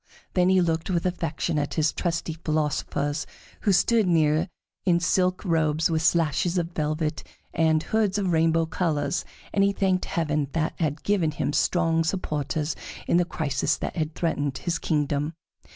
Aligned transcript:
Then 0.33 0.49
he 0.49 0.61
looked 0.61 0.89
with 0.89 1.05
affection 1.05 1.59
at 1.59 1.75
his 1.75 1.93
trusty 1.93 2.33
philosophers 2.43 3.27
who 3.59 3.71
stood 3.71 4.07
near 4.07 4.49
in 4.83 4.99
silk 4.99 5.45
robes 5.45 5.91
with 5.91 6.01
slashes 6.01 6.57
of 6.57 6.71
velvet 6.71 7.23
and 7.53 7.83
hoods 7.83 8.17
of 8.17 8.31
rainbow 8.31 8.65
colors, 8.65 9.25
and 9.53 9.63
he 9.63 9.71
thanked 9.73 10.05
heaven 10.05 10.47
that 10.53 10.73
had 10.79 11.03
given 11.03 11.29
him 11.29 11.53
strong 11.53 12.03
supporters 12.03 12.75
in 13.05 13.17
the 13.17 13.25
crisis 13.25 13.77
that 13.77 13.95
had 13.95 14.15
threatened 14.15 14.57
his 14.57 14.79
kingdom. 14.79 15.33